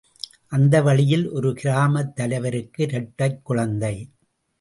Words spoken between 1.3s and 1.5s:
ஒரு